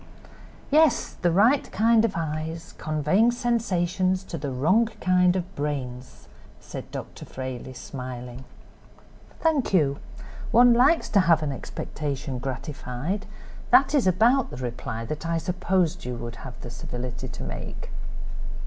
[0.71, 6.01] "Yes, the right kind of eyes, conveying sensations to the wrong kind of brain,"
[6.59, 7.23] said Dr.
[7.23, 8.43] Frayley, smiling.
[9.41, 9.99] "Thank you;
[10.49, 13.27] one likes to have an expectation gratified;
[13.69, 17.91] that is about the reply that I supposed you would have the civility to make."